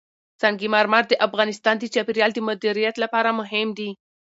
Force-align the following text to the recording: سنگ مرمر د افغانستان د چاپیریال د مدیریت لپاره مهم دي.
سنگ 0.41 0.61
مرمر 0.73 1.03
د 1.09 1.13
افغانستان 1.27 1.75
د 1.79 1.83
چاپیریال 1.93 2.31
د 2.33 2.39
مدیریت 2.49 2.95
لپاره 3.03 3.29
مهم 3.39 3.67
دي. 3.77 3.89